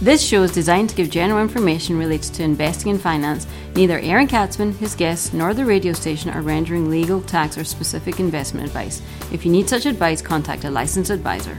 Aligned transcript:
This 0.00 0.22
show 0.22 0.44
is 0.44 0.52
designed 0.52 0.90
to 0.90 0.94
give 0.94 1.10
general 1.10 1.42
information 1.42 1.98
related 1.98 2.32
to 2.34 2.44
investing 2.44 2.92
and 2.92 3.00
finance. 3.00 3.48
Neither 3.74 3.98
Aaron 3.98 4.28
Katsman, 4.28 4.72
his 4.74 4.94
guests, 4.94 5.32
nor 5.32 5.54
the 5.54 5.64
radio 5.64 5.92
station 5.92 6.30
are 6.30 6.40
rendering 6.40 6.88
legal, 6.88 7.20
tax, 7.20 7.58
or 7.58 7.64
specific 7.64 8.20
investment 8.20 8.64
advice. 8.64 9.02
If 9.32 9.44
you 9.44 9.50
need 9.50 9.68
such 9.68 9.86
advice, 9.86 10.22
contact 10.22 10.62
a 10.62 10.70
licensed 10.70 11.10
advisor. 11.10 11.58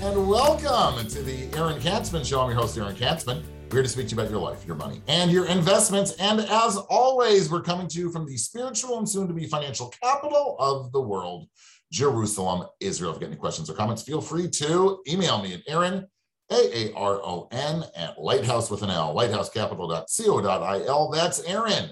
And 0.00 0.26
welcome 0.26 1.06
to 1.06 1.22
the 1.22 1.54
Aaron 1.54 1.78
Katsman 1.82 2.24
Show. 2.24 2.40
I'm 2.40 2.48
your 2.48 2.58
host, 2.58 2.78
Aaron 2.78 2.96
Katsman. 2.96 3.44
We're 3.70 3.76
here 3.76 3.82
to 3.82 3.88
speak 3.90 4.08
to 4.08 4.14
you 4.14 4.22
about 4.22 4.30
your 4.30 4.40
life, 4.40 4.66
your 4.66 4.76
money, 4.76 5.02
and 5.06 5.30
your 5.30 5.44
investments. 5.48 6.12
And 6.12 6.40
as 6.40 6.78
always, 6.88 7.50
we're 7.50 7.60
coming 7.60 7.88
to 7.88 7.98
you 7.98 8.10
from 8.10 8.24
the 8.24 8.38
spiritual 8.38 8.96
and 8.96 9.06
soon 9.06 9.28
to 9.28 9.34
be 9.34 9.46
financial 9.46 9.92
capital 10.02 10.56
of 10.58 10.90
the 10.92 11.02
world. 11.02 11.48
Jerusalem, 11.92 12.66
Israel. 12.80 13.10
If 13.12 13.16
you 13.16 13.20
get 13.20 13.30
any 13.30 13.36
questions 13.36 13.70
or 13.70 13.74
comments, 13.74 14.02
feel 14.02 14.20
free 14.20 14.48
to 14.48 15.00
email 15.08 15.42
me 15.42 15.54
at 15.54 15.62
Aaron, 15.66 16.06
A-A-R-O-N, 16.50 17.84
at 17.96 18.20
lighthouse 18.20 18.70
with 18.70 18.82
an 18.82 18.90
L, 18.90 19.14
lighthousecapital.co.il. 19.14 21.10
That's 21.10 21.40
Aaron 21.44 21.90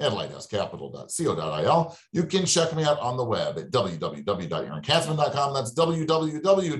at 0.00 0.12
lighthousecapital.co.il. 0.12 1.96
You 2.12 2.24
can 2.24 2.46
check 2.46 2.74
me 2.74 2.84
out 2.84 3.00
on 3.00 3.16
the 3.16 3.24
web 3.24 3.58
at 3.58 3.70
www.aaronkatsman.com. 3.70 5.54
That's 5.54 5.74
www.aaron, 5.74 6.78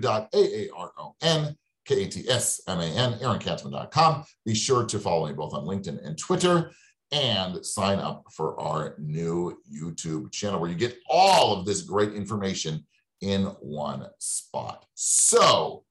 K-A-T-S-M-A-N, 1.84 3.19
aaronkatsman.com. 3.19 4.25
Be 4.45 4.55
sure 4.55 4.84
to 4.84 4.98
follow 4.98 5.27
me 5.27 5.33
both 5.33 5.55
on 5.55 5.65
LinkedIn 5.65 6.06
and 6.06 6.19
Twitter 6.19 6.70
and 7.12 7.65
sign 7.65 7.98
up 7.98 8.27
for 8.33 8.59
our 8.61 8.95
new 8.98 9.59
YouTube 9.73 10.30
channel 10.30 10.61
where 10.61 10.71
you 10.71 10.77
get 10.77 10.98
all 11.09 11.57
of 11.57 11.65
this 11.65 11.83
great 11.83 12.12
information 12.12 12.84
in 13.21 13.45
one 13.61 14.07
spot. 14.19 14.84
So 14.95 15.84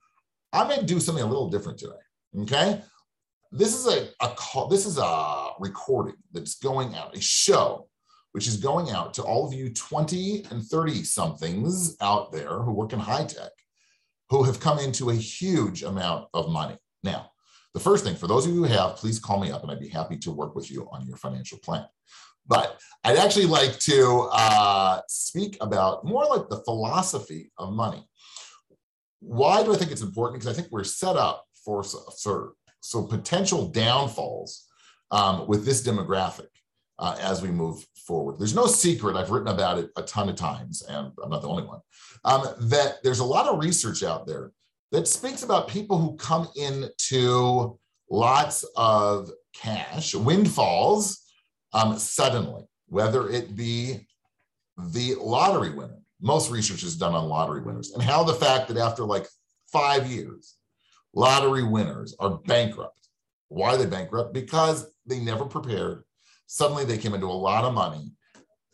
I'm 0.54 0.68
going 0.68 0.80
to 0.80 0.86
do 0.86 1.00
something 1.00 1.24
a 1.24 1.28
little 1.28 1.50
different 1.50 1.80
today. 1.80 1.94
Okay. 2.42 2.82
This 3.52 3.74
is 3.74 3.88
a, 3.88 4.10
a 4.24 4.30
call, 4.36 4.68
this 4.68 4.86
is 4.86 4.98
a 4.98 5.50
recording 5.60 6.16
that's 6.34 6.56
going 6.56 6.96
out, 6.96 7.16
a 7.16 7.22
show 7.22 7.88
which 8.34 8.48
is 8.48 8.58
going 8.58 8.92
out 8.92 9.14
to 9.16 9.24
all 9.24 9.48
of 9.48 9.54
you 9.54 9.74
20 9.74 10.46
and 10.52 10.64
30 10.64 11.04
somethings 11.04 11.96
out 12.02 12.32
there 12.32 12.60
who 12.60 12.72
work 12.72 12.94
in 12.94 13.00
high 13.00 13.24
tech 13.24 13.52
who 14.30 14.44
have 14.44 14.60
come 14.60 14.80
into 14.80 15.10
a 15.10 15.16
huge 15.16 15.84
amount 15.84 16.28
of 16.34 16.50
money. 16.50 16.78
Now, 17.04 17.32
the 17.74 17.80
first 17.80 18.04
thing, 18.04 18.16
for 18.16 18.28
those 18.28 18.46
of 18.46 18.54
you 18.54 18.64
who 18.64 18.72
have, 18.72 18.96
please 18.96 19.20
call 19.20 19.40
me 19.40 19.52
up 19.52 19.64
and 19.64 19.72
I'd 19.72 19.80
be 19.80 19.88
happy 19.88 20.18
to 20.18 20.32
work 20.32 20.56
with 20.56 20.72
you 20.72 20.88
on 20.92 21.06
your 21.06 21.18
financial 21.18 21.58
plan. 21.60 21.86
But 22.48 22.80
I'd 23.04 23.18
actually 23.18 23.46
like 23.46 23.78
to 23.80 24.30
uh, 24.32 25.02
speak 25.08 25.58
about 25.62 26.06
more 26.06 26.26
like 26.26 26.50
the 26.50 26.64
philosophy 26.64 27.52
of 27.58 27.74
money. 27.74 28.08
Why 29.20 29.64
do 29.64 29.74
I 29.74 29.78
think 29.78 29.92
it's 29.92 30.02
important? 30.02 30.40
Because 30.40 30.56
I 30.56 30.60
think 30.60 30.72
we're 30.72 30.84
set 30.84 31.16
up 31.18 31.46
for 31.66 31.84
so, 31.84 32.54
so 32.80 33.04
potential 33.04 33.68
downfalls 33.68 34.66
um, 35.12 35.48
with 35.48 35.66
this 35.66 35.86
demographic 35.86 36.48
uh, 37.00 37.18
as 37.20 37.42
we 37.42 37.50
move 37.50 37.86
forward. 38.06 38.40
There's 38.40 38.56
no 38.56 38.68
secret, 38.68 39.16
I've 39.16 39.32
written 39.32 39.50
about 39.50 39.78
it 39.80 39.90
a 39.98 40.02
ton 40.04 40.30
of 40.30 40.36
times, 40.36 40.84
and 40.88 41.12
I'm 41.22 41.30
not 41.30 41.42
the 41.42 41.50
only 41.50 41.64
one, 41.64 41.80
um, 42.24 42.46
that 42.70 43.04
there's 43.04 43.20
a 43.20 43.26
lot 43.26 43.48
of 43.48 43.60
research 43.60 44.04
out 44.04 44.26
there 44.26 44.52
that 44.92 45.08
speaks 45.08 45.44
about 45.44 45.68
people 45.68 45.98
who 45.98 46.16
come 46.16 46.48
into 46.56 47.78
lots 48.10 48.64
of 48.76 49.30
cash, 49.54 50.16
windfalls 50.16 51.24
um, 51.74 51.98
suddenly, 51.98 52.64
whether 52.88 53.30
it 53.30 53.56
be 53.56 54.08
the 54.92 55.16
lottery 55.16 55.72
winner. 55.72 56.00
Most 56.22 56.50
research 56.50 56.84
is 56.84 56.96
done 56.96 57.14
on 57.14 57.30
lottery 57.30 57.62
winners 57.62 57.92
and 57.92 58.02
how 58.02 58.24
the 58.24 58.34
fact 58.34 58.68
that 58.70 58.78
after 58.78 59.04
like 59.04 59.28
five 59.72 60.08
years, 60.08 60.56
lottery 61.14 61.64
winners 61.64 62.16
are 62.20 62.38
bankrupt. 62.46 63.10
Why 63.50 63.74
are 63.74 63.78
they 63.78 63.86
bankrupt? 63.86 64.34
Because 64.34 64.92
they 65.06 65.20
never 65.20 65.46
prepared. 65.46 66.04
Suddenly 66.48 66.86
they 66.86 66.98
came 66.98 67.14
into 67.14 67.28
a 67.28 67.28
lot 67.28 67.66
of 67.66 67.74
money 67.74 68.12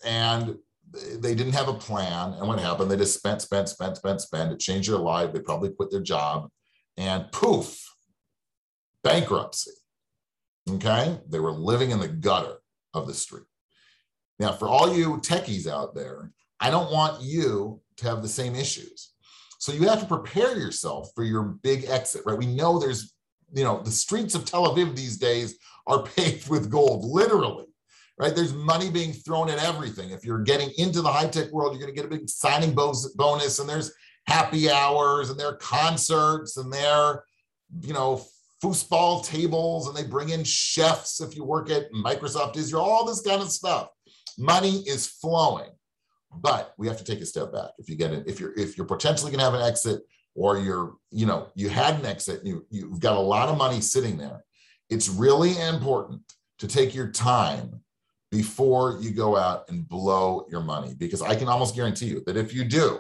and 0.06 0.58
they 0.94 1.34
didn't 1.34 1.54
have 1.54 1.68
a 1.68 1.74
plan. 1.74 2.34
And 2.34 2.48
what 2.48 2.60
happened? 2.60 2.90
They 2.90 2.98
just 2.98 3.18
spent, 3.18 3.42
spent, 3.42 3.70
spent, 3.70 3.98
spent, 3.98 4.22
spent. 4.22 4.52
It 4.52 4.60
changed 4.60 4.90
their 4.90 5.00
life. 5.00 5.34
They 5.34 5.40
probably 5.40 5.70
quit 5.70 5.90
their 5.90 6.02
job 6.02 6.50
and 6.98 7.32
poof, 7.32 7.84
bankruptcy. 9.04 9.72
Okay. 10.70 11.20
They 11.28 11.40
were 11.40 11.52
living 11.52 11.92
in 11.92 12.00
the 12.00 12.08
gutter 12.08 12.58
of 12.94 13.08
the 13.08 13.14
street. 13.14 13.46
Now, 14.40 14.52
for 14.52 14.68
all 14.68 14.96
you 14.96 15.18
techies 15.18 15.68
out 15.68 15.96
there, 15.96 16.32
I 16.60 16.70
don't 16.70 16.92
want 16.92 17.22
you 17.22 17.82
to 17.98 18.08
have 18.08 18.22
the 18.22 18.30
same 18.30 18.56
issues. 18.56 19.14
So 19.60 19.72
you 19.72 19.88
have 19.88 20.02
to 20.02 20.06
prepare 20.06 20.58
yourself 20.58 21.10
for 21.16 21.24
your 21.24 21.44
big 21.44 21.86
exit, 21.86 22.24
right? 22.26 22.38
We 22.38 22.48
know 22.48 22.80
there's, 22.80 23.14
you 23.54 23.64
know, 23.64 23.82
the 23.82 23.92
streets 23.92 24.36
of 24.36 24.46
Tel 24.46 24.68
Aviv 24.68 24.96
these 24.96 25.18
days 25.18 25.58
are 25.88 26.04
paved 26.16 26.50
with 26.50 26.70
gold, 26.70 27.06
literally 27.06 27.66
right? 28.18 28.36
There's 28.36 28.54
money 28.54 28.90
being 28.90 29.12
thrown 29.12 29.50
at 29.50 29.64
everything. 29.64 30.12
If 30.12 30.24
you're 30.24 30.44
getting 30.44 30.72
into 30.78 31.02
the 31.02 31.12
high 31.12 31.28
tech 31.28 31.52
world, 31.52 31.74
you're 31.74 31.82
going 31.82 31.94
to 31.94 32.00
get 32.00 32.06
a 32.06 32.16
big 32.16 32.30
signing 32.30 32.74
bonus, 32.74 33.60
and 33.60 33.68
there's 33.68 33.94
happy 34.28 34.70
hours, 34.70 35.30
and 35.30 35.40
there 35.40 35.48
are 35.48 35.58
concerts, 35.58 36.58
and 36.58 36.72
there, 36.72 36.94
are, 36.94 37.24
you 37.82 37.94
know, 37.94 38.24
foosball 38.64 39.26
tables, 39.26 39.88
and 39.88 39.98
they 39.98 40.04
bring 40.04 40.30
in 40.30 40.44
chefs 40.44 41.20
if 41.20 41.36
you 41.36 41.44
work 41.44 41.70
at 41.70 41.92
Microsoft 41.92 42.56
Israel, 42.56 42.84
all 42.84 43.06
this 43.06 43.22
kind 43.22 43.42
of 43.42 43.52
stuff. 43.52 43.90
Money 44.38 44.84
is 44.88 45.08
flowing, 45.08 45.70
but 46.32 46.74
we 46.78 46.88
have 46.88 46.98
to 46.98 47.04
take 47.04 47.20
a 47.20 47.26
step 47.26 47.52
back. 47.52 47.72
If 47.78 47.90
you 47.90 47.96
get 47.96 48.14
it, 48.14 48.24
if 48.28 48.40
you're 48.40 48.54
if 48.54 48.78
you're 48.78 48.88
potentially 48.88 49.32
going 49.32 49.40
to 49.40 49.46
have 49.46 49.54
an 49.54 49.62
exit, 49.62 50.02
or 50.36 50.58
you're, 50.58 50.94
you 51.12 51.26
know, 51.26 51.48
you 51.56 51.70
had 51.70 52.00
an 52.00 52.06
exit, 52.06 52.46
you 52.46 52.66
you've 52.70 53.00
got 53.00 53.18
a 53.18 53.20
lot 53.20 53.50
of 53.50 53.58
money 53.58 53.82
sitting 53.82 54.18
there. 54.18 54.44
It's 54.90 55.10
really 55.10 55.60
important 55.60 56.22
to 56.60 56.68
take 56.68 56.96
your 56.96 57.12
time 57.12 57.82
before 58.34 58.98
you 59.00 59.12
go 59.12 59.38
out 59.38 59.70
and 59.70 59.88
blow 59.88 60.48
your 60.50 60.62
money. 60.62 60.96
Because 60.98 61.22
I 61.22 61.36
can 61.36 61.48
almost 61.48 61.76
guarantee 61.76 62.08
you 62.08 62.24
that 62.26 62.36
if 62.36 62.52
you 62.52 62.64
do, 62.64 63.00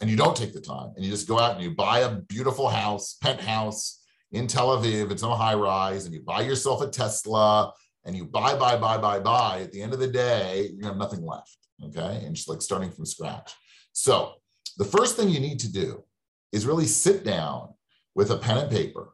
and 0.00 0.10
you 0.10 0.16
don't 0.16 0.36
take 0.36 0.52
the 0.52 0.60
time, 0.60 0.92
and 0.96 1.04
you 1.04 1.10
just 1.10 1.28
go 1.28 1.38
out 1.38 1.54
and 1.54 1.62
you 1.62 1.70
buy 1.70 2.00
a 2.00 2.16
beautiful 2.22 2.68
house, 2.68 3.14
penthouse 3.22 4.02
in 4.32 4.48
Tel 4.48 4.76
Aviv, 4.76 5.12
it's 5.12 5.22
no 5.22 5.34
high 5.36 5.54
rise, 5.54 6.04
and 6.04 6.12
you 6.12 6.20
buy 6.22 6.40
yourself 6.40 6.82
a 6.82 6.88
Tesla, 6.88 7.72
and 8.04 8.16
you 8.16 8.24
buy, 8.24 8.56
buy, 8.56 8.76
buy, 8.76 8.98
buy, 8.98 9.20
buy, 9.20 9.60
at 9.60 9.70
the 9.70 9.80
end 9.80 9.92
of 9.92 10.00
the 10.00 10.08
day, 10.08 10.70
you 10.74 10.84
have 10.84 10.96
nothing 10.96 11.24
left. 11.24 11.56
Okay. 11.84 12.24
And 12.24 12.34
just 12.34 12.48
like 12.48 12.60
starting 12.60 12.90
from 12.90 13.06
scratch. 13.06 13.52
So 13.92 14.34
the 14.78 14.84
first 14.84 15.16
thing 15.16 15.28
you 15.28 15.40
need 15.40 15.60
to 15.60 15.72
do 15.72 16.02
is 16.50 16.66
really 16.66 16.86
sit 16.86 17.24
down 17.24 17.74
with 18.16 18.32
a 18.32 18.36
pen 18.36 18.58
and 18.58 18.70
paper 18.70 19.10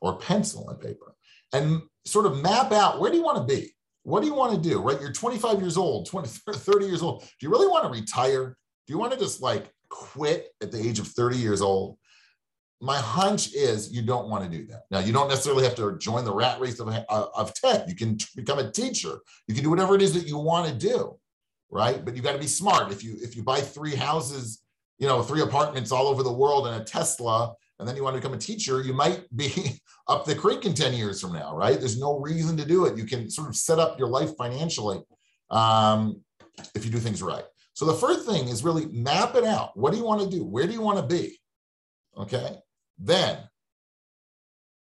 or 0.00 0.16
pencil 0.18 0.70
and 0.70 0.80
paper 0.80 1.14
and 1.52 1.82
sort 2.06 2.26
of 2.26 2.42
map 2.42 2.72
out 2.72 3.00
where 3.00 3.10
do 3.10 3.18
you 3.18 3.22
want 3.22 3.36
to 3.36 3.54
be? 3.54 3.74
What 4.02 4.20
do 4.20 4.26
you 4.26 4.34
want 4.34 4.54
to 4.54 4.68
do 4.68 4.80
right? 4.80 5.00
You're 5.00 5.12
25 5.12 5.60
years 5.60 5.76
old 5.76 6.06
20 6.06 6.28
30 6.52 6.86
years 6.86 7.02
old. 7.02 7.22
Do 7.22 7.28
you 7.40 7.50
really 7.50 7.68
want 7.68 7.84
to 7.84 7.90
retire? 7.90 8.56
Do 8.86 8.92
you 8.92 8.98
want 8.98 9.12
to 9.12 9.18
just 9.18 9.40
like 9.40 9.70
quit 9.88 10.48
at 10.60 10.72
the 10.72 10.80
age 10.80 10.98
of 10.98 11.08
30 11.08 11.36
years 11.36 11.62
old? 11.62 11.98
My 12.80 12.96
hunch 12.96 13.54
is 13.54 13.92
you 13.92 14.02
don't 14.02 14.28
want 14.28 14.42
to 14.44 14.50
do 14.50 14.66
that. 14.66 14.82
Now 14.90 14.98
you 14.98 15.12
don't 15.12 15.28
necessarily 15.28 15.64
have 15.64 15.76
to 15.76 15.96
join 15.98 16.24
the 16.24 16.34
rat 16.34 16.60
race 16.60 16.80
of, 16.80 16.88
uh, 16.88 17.02
of 17.08 17.54
tech 17.54 17.88
you 17.88 17.94
can 17.94 18.18
become 18.34 18.58
a 18.58 18.70
teacher. 18.70 19.18
You 19.46 19.54
can 19.54 19.62
do 19.62 19.70
whatever 19.70 19.94
it 19.94 20.02
is 20.02 20.14
that 20.14 20.26
you 20.26 20.38
want 20.38 20.68
to 20.68 20.74
do 20.74 21.18
right? 21.74 22.04
But 22.04 22.14
you 22.14 22.20
got 22.20 22.32
to 22.32 22.38
be 22.38 22.46
smart. 22.46 22.92
If 22.92 23.02
you 23.02 23.16
if 23.22 23.34
you 23.34 23.42
buy 23.42 23.60
three 23.60 23.94
houses 23.94 24.62
you 25.02 25.08
know 25.08 25.20
three 25.20 25.42
apartments 25.42 25.90
all 25.90 26.06
over 26.06 26.22
the 26.22 26.32
world 26.32 26.68
and 26.68 26.80
a 26.80 26.84
tesla 26.84 27.52
and 27.78 27.88
then 27.88 27.96
you 27.96 28.04
want 28.04 28.14
to 28.14 28.20
become 28.20 28.34
a 28.34 28.40
teacher, 28.40 28.80
you 28.80 28.92
might 28.92 29.24
be 29.34 29.80
up 30.08 30.24
the 30.24 30.34
creek 30.34 30.64
in 30.64 30.74
10 30.74 30.94
years 30.94 31.20
from 31.20 31.32
now, 31.32 31.56
right? 31.56 31.78
There's 31.78 31.98
no 31.98 32.18
reason 32.18 32.56
to 32.56 32.64
do 32.64 32.86
it. 32.86 32.96
You 32.96 33.04
can 33.04 33.30
sort 33.30 33.48
of 33.48 33.56
set 33.56 33.78
up 33.78 33.98
your 33.98 34.08
life 34.08 34.36
financially 34.36 35.00
um, 35.50 36.20
if 36.74 36.84
you 36.84 36.90
do 36.90 36.98
things 36.98 37.22
right. 37.22 37.44
So 37.74 37.86
the 37.86 37.94
first 37.94 38.26
thing 38.26 38.48
is 38.48 38.62
really 38.62 38.86
map 38.86 39.34
it 39.34 39.44
out. 39.44 39.76
What 39.76 39.92
do 39.92 39.98
you 39.98 40.04
want 40.04 40.20
to 40.20 40.28
do? 40.28 40.44
Where 40.44 40.66
do 40.66 40.72
you 40.72 40.82
want 40.82 40.98
to 40.98 41.14
be? 41.14 41.38
Okay. 42.16 42.56
Then 42.98 43.38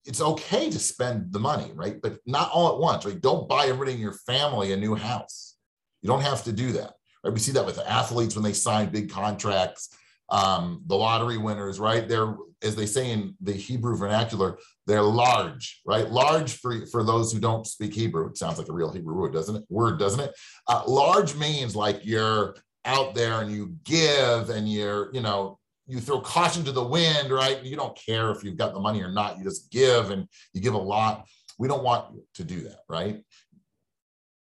it's 0.04 0.20
okay 0.20 0.70
to 0.70 0.78
spend 0.78 1.32
the 1.32 1.40
money, 1.40 1.72
right? 1.74 2.00
But 2.00 2.18
not 2.24 2.50
all 2.50 2.72
at 2.72 2.78
once, 2.78 3.04
right? 3.04 3.20
Don't 3.20 3.48
buy 3.48 3.64
everybody 3.64 3.92
in 3.92 3.98
your 3.98 4.12
family 4.12 4.72
a 4.72 4.76
new 4.76 4.94
house. 4.94 5.56
You 6.00 6.08
don't 6.08 6.22
have 6.22 6.44
to 6.44 6.52
do 6.52 6.72
that. 6.72 6.94
Right? 7.24 7.34
We 7.34 7.40
see 7.40 7.52
that 7.52 7.66
with 7.66 7.78
athletes 7.80 8.34
when 8.34 8.44
they 8.44 8.52
sign 8.52 8.90
big 8.90 9.10
contracts 9.10 9.90
um, 10.30 10.82
the 10.86 10.96
lottery 10.96 11.38
winners, 11.38 11.80
right? 11.80 12.08
They're, 12.08 12.36
as 12.62 12.76
they 12.76 12.86
say 12.86 13.10
in 13.12 13.34
the 13.40 13.52
Hebrew 13.52 13.96
vernacular, 13.96 14.58
they're 14.86 15.02
large, 15.02 15.80
right? 15.86 16.10
Large 16.10 16.58
for, 16.58 16.86
for 16.86 17.02
those 17.02 17.32
who 17.32 17.40
don't 17.40 17.66
speak 17.66 17.94
Hebrew. 17.94 18.28
It 18.28 18.36
sounds 18.36 18.58
like 18.58 18.68
a 18.68 18.72
real 18.72 18.92
Hebrew 18.92 19.14
word, 19.14 19.32
doesn't 19.32 19.56
it? 19.56 19.64
Word, 19.68 19.98
doesn't 19.98 20.20
it? 20.20 20.34
Uh, 20.66 20.82
large 20.86 21.34
means 21.36 21.74
like 21.74 22.04
you're 22.04 22.56
out 22.84 23.14
there 23.14 23.40
and 23.40 23.50
you 23.50 23.76
give 23.84 24.50
and 24.50 24.70
you're, 24.70 25.12
you 25.14 25.20
know, 25.20 25.58
you 25.86 26.00
throw 26.00 26.20
caution 26.20 26.64
to 26.64 26.72
the 26.72 26.84
wind, 26.84 27.30
right? 27.30 27.62
You 27.62 27.76
don't 27.76 27.96
care 27.96 28.30
if 28.30 28.44
you've 28.44 28.58
got 28.58 28.74
the 28.74 28.80
money 28.80 29.02
or 29.02 29.10
not. 29.10 29.38
You 29.38 29.44
just 29.44 29.70
give 29.70 30.10
and 30.10 30.28
you 30.52 30.60
give 30.60 30.74
a 30.74 30.78
lot. 30.78 31.26
We 31.58 31.66
don't 31.66 31.82
want 31.82 32.14
you 32.14 32.22
to 32.34 32.44
do 32.44 32.60
that, 32.64 32.80
right? 32.88 33.24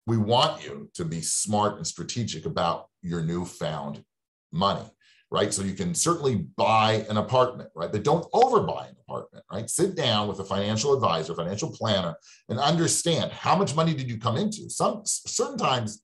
We 0.07 0.17
want 0.17 0.65
you 0.65 0.91
to 0.95 1.05
be 1.05 1.21
smart 1.21 1.77
and 1.77 1.87
strategic 1.87 2.47
about 2.47 2.89
your 3.01 3.23
newfound 3.23 4.03
money 4.51 4.91
right? 5.31 5.55
So 5.55 5.63
you 5.63 5.75
can 5.75 5.95
certainly 5.95 6.37
buy 6.57 7.05
an 7.09 7.17
apartment, 7.17 7.71
right? 7.75 7.91
But 7.91 8.03
don't 8.03 8.31
overbuy 8.33 8.89
an 8.89 8.97
apartment, 9.09 9.45
right? 9.51 9.71
Sit 9.71 9.95
down 9.95 10.27
with 10.27 10.41
a 10.41 10.45
financial 10.45 10.93
advisor, 10.93 11.35
financial 11.35 11.71
planner, 11.71 12.17
and 12.49 12.59
understand 12.59 13.31
how 13.33 13.57
much 13.57 13.75
money 13.75 13.95
did 13.95 14.11
you 14.11 14.19
come 14.19 14.37
into. 14.37 14.69
Some 14.69 15.03
certain 15.05 15.59
times 15.59 16.03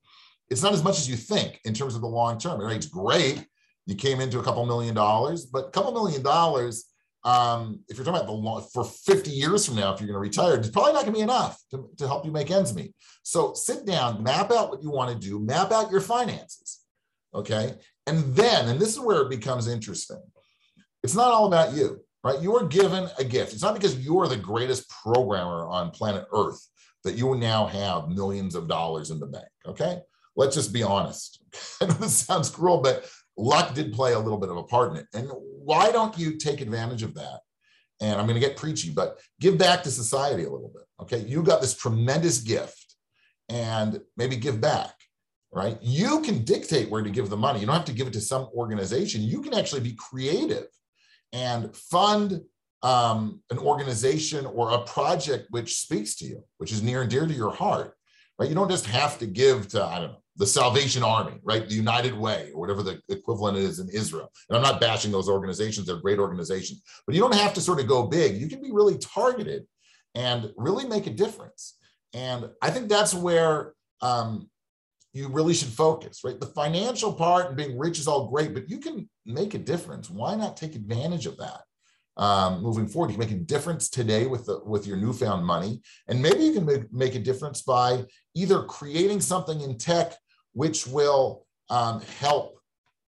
it's 0.49 0.63
not 0.63 0.73
as 0.73 0.85
much 0.85 0.99
as 0.99 1.09
you 1.09 1.17
think 1.17 1.61
in 1.65 1.75
terms 1.75 1.97
of 1.97 2.03
the 2.03 2.07
long 2.07 2.39
term. 2.39 2.61
Right? 2.61 2.77
It's 2.77 2.87
great. 2.87 3.45
You 3.87 3.97
came 3.97 4.21
into 4.21 4.39
a 4.39 4.43
couple 4.43 4.65
million 4.67 4.95
dollars, 4.95 5.47
but 5.47 5.67
a 5.67 5.71
couple 5.71 5.93
million 5.93 6.23
dollars, 6.23 6.87
um, 7.25 7.81
if 7.89 7.97
you're 7.97 8.05
talking 8.05 8.21
about 8.21 8.29
the 8.29 8.33
long, 8.33 8.65
for 8.73 8.85
50 8.85 9.31
years 9.31 9.67
from 9.67 9.77
now, 9.77 9.93
if 9.93 10.01
you're 10.01 10.09
going 10.09 10.15
to 10.15 10.21
retire, 10.21 10.57
it's 10.57 10.71
probably 10.71 10.93
not 10.93 11.03
going 11.03 11.15
to 11.15 11.19
be 11.19 11.23
enough 11.23 11.61
to, 11.73 11.89
to 11.99 12.07
help 12.07 12.25
you 12.25 12.31
make 12.31 12.51
ends 12.51 12.75
meet. 12.75 12.95
So 13.25 13.55
sit 13.55 13.85
down, 13.87 14.23
map 14.23 14.53
out 14.53 14.71
what 14.71 14.83
you 14.83 14.91
want 14.91 15.13
to 15.13 15.29
do, 15.29 15.41
map 15.41 15.73
out 15.73 15.91
your 15.91 16.01
finances. 16.01 16.85
Okay. 17.35 17.75
And 18.07 18.37
then, 18.37 18.69
and 18.69 18.81
this 18.81 18.91
is 18.91 19.01
where 19.01 19.23
it 19.23 19.31
becomes 19.31 19.69
interesting. 19.69 20.23
It's 21.03 21.15
not 21.15 21.33
all 21.33 21.47
about 21.47 21.75
you, 21.75 22.01
right? 22.23 22.41
You 22.41 22.57
are 22.57 22.67
given 22.67 23.09
a 23.19 23.25
gift. 23.25 23.53
It's 23.53 23.63
not 23.63 23.75
because 23.75 24.05
you 24.05 24.19
are 24.21 24.29
the 24.29 24.37
greatest 24.37 24.89
programmer 24.89 25.67
on 25.67 25.91
planet 25.91 26.25
Earth 26.33 26.65
that 27.05 27.17
you 27.17 27.35
now 27.37 27.67
have 27.67 28.09
millions 28.09 28.55
of 28.55 28.69
dollars 28.69 29.11
in 29.11 29.21
the 29.21 29.27
bank. 29.27 29.47
Okay. 29.67 30.01
Let's 30.35 30.55
just 30.55 30.73
be 30.73 30.83
honest. 30.83 31.41
this 31.81 32.17
sounds 32.17 32.51
cruel, 32.51 32.81
but 32.81 33.09
luck 33.37 33.75
did 33.75 33.93
play 33.93 34.13
a 34.13 34.19
little 34.19 34.39
bit 34.39 34.51
of 34.51 34.57
a 34.57 34.65
part 34.65 34.93
in 34.93 34.99
it. 34.99 35.07
And 35.15 35.31
why 35.33 35.91
don't 35.91 36.19
you 36.19 36.37
take 36.37 36.61
advantage 36.61 37.03
of 37.03 37.15
that? 37.15 37.41
And 38.01 38.21
I'm 38.21 38.27
going 38.27 38.41
to 38.41 38.47
get 38.47 38.57
preachy, 38.57 38.91
but 38.91 39.19
give 39.41 39.57
back 39.57 39.83
to 39.85 39.91
society 39.91 40.45
a 40.45 40.51
little 40.51 40.73
bit. 40.75 40.83
Okay. 41.03 41.27
You 41.27 41.43
got 41.43 41.61
this 41.61 41.75
tremendous 41.75 42.41
gift 42.41 42.97
and 43.49 44.01
maybe 44.17 44.37
give 44.37 44.61
back 44.61 44.96
right? 45.57 45.79
You 45.81 46.21
can 46.21 46.45
dictate 46.45 46.91
where 46.91 47.03
to 47.03 47.09
give 47.09 47.31
the 47.31 47.37
money. 47.37 47.61
You 47.61 47.67
don't 47.67 47.77
have 47.77 47.87
to 47.87 47.93
give 47.93 48.07
it 48.07 48.13
to 48.13 48.21
some 48.21 48.51
organization. 48.55 49.23
You 49.23 49.41
can 49.41 49.55
actually 49.55 49.81
be 49.81 49.95
creative 49.95 50.67
and 51.33 51.75
fund 51.75 52.43
um, 52.83 53.41
an 53.51 53.57
organization 53.59 54.45
or 54.45 54.73
a 54.73 54.83
project 54.83 55.47
which 55.49 55.79
speaks 55.79 56.15
to 56.17 56.27
you, 56.27 56.45
which 56.59 56.73
is 56.73 56.83
near 56.83 57.01
and 57.01 57.11
dear 57.11 57.27
to 57.27 57.33
your 57.33 57.55
heart, 57.55 57.95
right? 58.39 58.51
You 58.51 58.55
don't 58.55 58.71
just 58.71 58.85
have 58.85 59.19
to 59.19 59.27
give 59.27 59.67
to, 59.69 59.83
I 59.83 60.01
don't 60.01 60.13
know, 60.13 60.23
the 60.37 60.47
Salvation 60.47 61.03
Army, 61.03 61.41
right? 61.43 61.67
The 61.67 61.75
United 61.75 62.13
Way, 62.13 62.51
or 62.53 62.61
whatever 62.61 62.83
the 62.83 63.01
equivalent 63.09 63.57
is 63.57 63.79
in 63.79 63.89
Israel. 63.89 64.31
And 64.51 64.59
I'm 64.59 64.63
not 64.63 64.79
bashing 64.79 65.11
those 65.11 65.31
organizations, 65.31 65.87
they're 65.87 65.97
great 65.97 66.19
organizations, 66.19 66.83
but 67.07 67.15
you 67.15 67.23
don't 67.23 67.35
have 67.35 67.55
to 67.55 67.63
sort 67.63 67.81
of 67.81 67.89
go 67.89 68.07
big. 68.07 68.37
You 68.37 68.47
can 68.47 68.61
be 68.61 68.73
really 68.73 68.99
targeted 68.99 69.67
and 70.15 70.53
really 70.59 70.87
make 70.87 71.07
a 71.07 71.11
difference. 71.11 71.79
And 72.13 72.51
I 72.61 72.69
think 72.69 72.91
that's 72.91 73.15
where 73.15 73.73
um, 74.03 74.51
you 75.17 75.29
really 75.29 75.55
should 75.55 75.69
focus, 75.69 76.21
right? 76.25 76.39
The 76.39 76.47
financial 76.47 77.13
part 77.13 77.47
and 77.47 77.57
being 77.57 77.79
rich 77.79 77.99
is 77.99 78.07
all 78.07 78.29
great, 78.29 78.53
but 78.53 78.69
you 78.69 78.79
can 78.79 79.09
make 79.25 79.55
a 79.55 79.59
difference. 79.59 80.11
Why 80.11 80.35
not 80.35 80.57
take 80.57 80.75
advantage 80.75 81.25
of 81.25 81.39
that? 81.39 81.61
Um, 82.19 82.63
moving 82.63 82.87
forward, 82.87 83.11
you 83.11 83.19
can 83.19 83.27
make 83.29 83.37
a 83.37 83.45
difference 83.45 83.89
today 83.89 84.27
with 84.27 84.47
the 84.47 84.61
with 84.65 84.87
your 84.87 84.97
newfound 84.97 85.45
money, 85.45 85.81
and 86.09 86.21
maybe 86.21 86.45
you 86.45 86.53
can 86.53 86.67
make, 86.67 86.93
make 86.93 87.15
a 87.15 87.19
difference 87.19 87.63
by 87.63 88.05
either 88.35 88.63
creating 88.63 89.21
something 89.21 89.61
in 89.61 89.79
tech 89.79 90.15
which 90.53 90.87
will 90.87 91.47
um, 91.69 92.01
help 92.21 92.59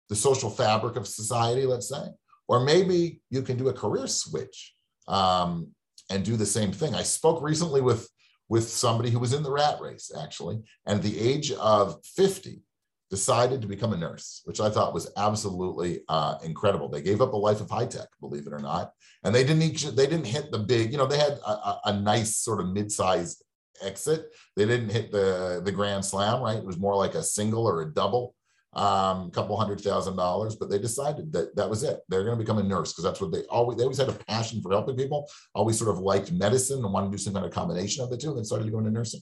the 0.09 0.17
social 0.17 0.51
fabric 0.51 0.97
of 0.97 1.07
society, 1.07 1.67
let's 1.67 1.89
say, 1.89 2.05
or 2.49 2.65
maybe 2.65 3.21
you 3.31 3.43
can 3.43 3.57
do 3.57 3.69
a 3.69 3.73
career 3.73 4.07
switch 4.07 4.75
um, 5.09 5.69
and 6.11 6.25
do 6.25 6.37
the 6.37 6.47
same 6.47 6.73
thing. 6.73 6.95
I 6.95 7.03
spoke 7.03 7.43
recently 7.43 7.81
with 7.81 8.09
with 8.49 8.69
somebody 8.69 9.11
who 9.11 9.19
was 9.19 9.33
in 9.33 9.43
the 9.43 9.51
rat 9.51 9.81
race, 9.81 10.11
actually, 10.21 10.63
and 10.87 10.99
at 10.99 11.03
the 11.03 11.19
age 11.19 11.53
of 11.53 12.05
50, 12.05 12.63
decided 13.09 13.63
to 13.63 13.69
become 13.69 13.93
a 13.93 13.97
nurse, 13.97 14.43
which 14.45 14.61
I 14.61 14.69
thought 14.69 14.95
was 14.95 15.13
absolutely 15.17 16.01
uh, 16.09 16.39
incredible. 16.43 16.89
They 16.89 17.03
gave 17.03 17.21
up 17.21 17.33
a 17.33 17.37
life 17.37 17.61
of 17.61 17.71
high 17.71 17.87
tech, 17.87 18.09
believe 18.21 18.47
it 18.47 18.53
or 18.53 18.59
not, 18.59 18.93
and 19.23 19.35
they 19.35 19.45
didn't 19.45 19.63
each, 19.63 19.85
they 19.85 20.07
didn't 20.07 20.27
hit 20.27 20.51
the 20.51 20.59
big. 20.59 20.91
You 20.91 20.99
know, 20.99 21.07
they 21.07 21.19
had 21.19 21.39
a, 21.47 21.51
a, 21.51 21.81
a 21.87 22.01
nice 22.01 22.37
sort 22.37 22.61
of 22.61 22.69
mid-sized 22.69 23.45
exit. 23.83 24.35
They 24.57 24.67
didn't 24.67 24.91
hit 24.91 25.13
the 25.13 25.61
the 25.65 25.73
grand 25.73 26.05
slam, 26.05 26.43
right? 26.43 26.59
It 26.59 26.65
was 26.65 26.79
more 26.79 26.97
like 26.97 27.15
a 27.15 27.23
single 27.23 27.67
or 27.67 27.83
a 27.83 27.93
double 27.93 28.35
um, 28.77 29.29
a 29.29 29.31
couple 29.33 29.57
hundred 29.57 29.81
thousand 29.81 30.17
dollars, 30.17 30.55
but 30.55 30.69
they 30.69 30.79
decided 30.79 31.33
that 31.33 31.57
that 31.57 31.69
was 31.69 31.83
it. 31.83 32.01
They're 32.09 32.25
going 32.25 32.37
to 32.37 32.45
become 32.45 32.59
a 32.59 32.63
nurse 32.63 32.93
because 32.93 33.05
that's 33.05 33.21
what 33.23 33.33
they 33.33 33.43
always, 33.45 33.79
they 33.79 33.85
always 33.85 33.97
had 33.97 34.11
a 34.11 34.13
passion 34.13 34.61
for 34.61 34.71
helping 34.71 34.97
people, 34.97 35.29
always 35.55 35.79
sort 35.79 35.91
of 35.91 36.01
liked 36.01 36.31
medicine 36.31 36.85
and 36.85 36.93
wanted 36.93 37.07
to 37.07 37.13
do 37.13 37.19
some 37.19 37.33
kind 37.33 37.47
of 37.47 37.53
combination 37.53 38.05
of 38.05 38.11
the 38.11 38.19
two. 38.19 38.29
And 38.29 38.37
then 38.37 38.45
started 38.45 38.71
going 38.71 38.85
to 38.85 38.91
nursing. 38.91 39.21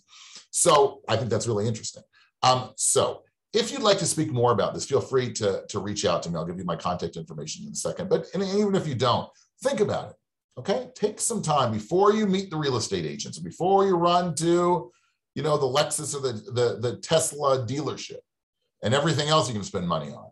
So 0.50 1.02
I 1.08 1.16
think 1.16 1.30
that's 1.30 1.46
really 1.46 1.68
interesting. 1.68 2.02
Um, 2.42 2.72
so 2.76 3.22
if 3.52 3.70
you'd 3.70 3.82
like 3.82 3.98
to 3.98 4.06
speak 4.06 4.32
more 4.32 4.50
about 4.50 4.74
this, 4.74 4.86
feel 4.86 5.00
free 5.00 5.32
to, 5.34 5.62
to 5.68 5.78
reach 5.78 6.04
out 6.04 6.24
to 6.24 6.30
me. 6.30 6.36
I'll 6.36 6.44
give 6.44 6.58
you 6.58 6.64
my 6.64 6.76
contact 6.76 7.16
information 7.16 7.64
in 7.64 7.72
a 7.72 7.76
second. 7.76 8.08
But 8.10 8.26
and 8.34 8.42
even 8.42 8.74
if 8.74 8.88
you 8.88 8.96
don't, 8.96 9.30
think 9.62 9.78
about 9.78 10.10
it. 10.10 10.16
Okay. 10.58 10.88
Take 10.96 11.20
some 11.20 11.42
time 11.42 11.72
before 11.72 12.12
you 12.12 12.26
meet 12.26 12.50
the 12.50 12.56
real 12.56 12.76
estate 12.76 13.06
agents, 13.06 13.38
before 13.38 13.86
you 13.86 13.94
run 13.94 14.34
to, 14.36 14.90
you 15.36 15.42
know, 15.44 15.56
the 15.56 15.66
Lexus 15.66 16.16
or 16.16 16.20
the, 16.20 16.32
the, 16.50 16.78
the 16.80 16.96
Tesla 16.96 17.64
dealership 17.64 18.18
and 18.84 18.94
everything 18.94 19.28
else 19.28 19.48
you 19.48 19.54
can 19.54 19.64
spend 19.64 19.88
money 19.88 20.12
on. 20.12 20.30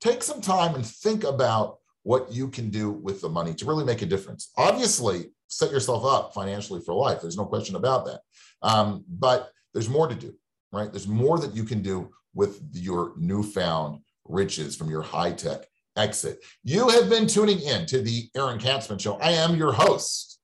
Take 0.00 0.22
some 0.22 0.42
time 0.42 0.74
and 0.74 0.84
think 0.84 1.24
about 1.24 1.78
what 2.02 2.30
you 2.30 2.48
can 2.48 2.68
do 2.68 2.90
with 2.90 3.22
the 3.22 3.28
money 3.28 3.54
to 3.54 3.64
really 3.64 3.84
make 3.84 4.02
a 4.02 4.06
difference. 4.06 4.50
Obviously, 4.58 5.30
set 5.46 5.70
yourself 5.70 6.04
up 6.04 6.34
financially 6.34 6.82
for 6.84 6.94
life. 6.94 7.22
There's 7.22 7.38
no 7.38 7.46
question 7.46 7.76
about 7.76 8.04
that. 8.04 8.20
Um, 8.60 9.04
but 9.08 9.50
there's 9.72 9.88
more 9.88 10.08
to 10.08 10.14
do, 10.14 10.34
right? 10.72 10.90
There's 10.90 11.08
more 11.08 11.38
that 11.38 11.54
you 11.54 11.64
can 11.64 11.80
do 11.80 12.10
with 12.34 12.60
your 12.72 13.14
newfound 13.16 14.00
riches 14.26 14.76
from 14.76 14.90
your 14.90 15.02
high 15.02 15.32
tech 15.32 15.66
exit. 15.96 16.44
You 16.64 16.88
have 16.88 17.08
been 17.08 17.26
tuning 17.26 17.60
in 17.60 17.86
to 17.86 18.02
the 18.02 18.28
Aaron 18.36 18.58
Katsman 18.58 18.98
Show. 18.98 19.16
I 19.18 19.30
am 19.30 19.54
your 19.56 19.72
host 19.72 20.40